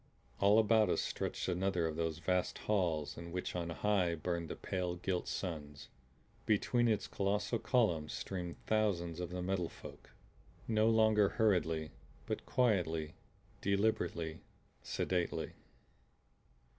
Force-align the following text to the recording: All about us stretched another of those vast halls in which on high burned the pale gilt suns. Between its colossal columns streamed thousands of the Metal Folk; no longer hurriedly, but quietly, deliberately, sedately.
All 0.39 0.57
about 0.57 0.89
us 0.89 0.99
stretched 1.01 1.47
another 1.47 1.85
of 1.85 1.95
those 1.95 2.17
vast 2.17 2.57
halls 2.57 3.19
in 3.19 3.31
which 3.31 3.55
on 3.55 3.69
high 3.69 4.15
burned 4.15 4.49
the 4.49 4.55
pale 4.55 4.95
gilt 4.95 5.27
suns. 5.27 5.89
Between 6.47 6.87
its 6.87 7.05
colossal 7.05 7.59
columns 7.59 8.11
streamed 8.11 8.55
thousands 8.65 9.19
of 9.19 9.29
the 9.29 9.43
Metal 9.43 9.69
Folk; 9.69 10.09
no 10.67 10.89
longer 10.89 11.29
hurriedly, 11.29 11.91
but 12.25 12.47
quietly, 12.47 13.13
deliberately, 13.61 14.39
sedately. 14.81 15.53